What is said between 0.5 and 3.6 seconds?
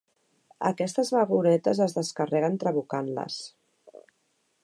Aquestes vagonetes es descarreguen trabucant-les.